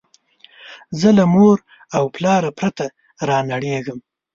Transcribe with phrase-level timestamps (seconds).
[0.99, 1.63] زه له موره
[1.97, 2.85] او پلاره پرته
[3.29, 3.99] رانړېږم